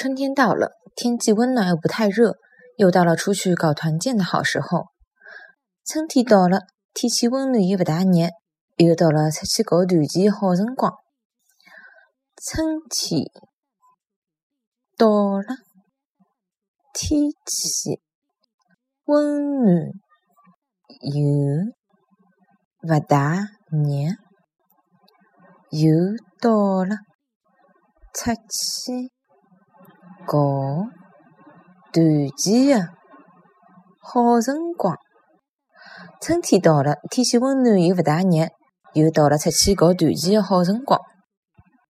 [0.00, 2.36] 春天到了，天气温暖又不太热，
[2.76, 4.84] 又到了出去搞团建的好时候。
[5.84, 6.60] 春天到了，
[6.94, 8.28] 天气温暖又不大热，
[8.76, 10.92] 又到了出去搞团建的好辰光。
[12.40, 13.24] 春天
[14.96, 15.08] 到
[15.40, 15.56] 了，
[16.94, 18.00] 天气
[19.06, 19.90] 温暖
[21.00, 21.72] 又
[22.82, 24.14] 不大热，
[25.72, 25.90] 又
[26.40, 26.94] 到了
[28.14, 29.10] 出去。
[30.28, 30.38] 搞
[31.90, 32.04] 团
[32.36, 32.88] 建的
[33.98, 34.94] 好辰光，
[36.20, 38.48] 春天到了，天气温暖又勿大热，
[38.92, 41.00] 又到了出去搞团建的好辰光。